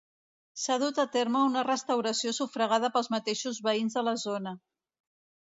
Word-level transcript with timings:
S'ha 0.59 0.77
dut 0.83 1.01
a 1.03 1.03
terme 1.15 1.41
una 1.49 1.63
restauració 1.67 2.33
sufragada 2.39 2.91
pels 2.97 3.11
mateixos 3.17 3.61
veïns 3.69 4.01
de 4.01 4.05
la 4.09 4.17
zona. 4.25 4.57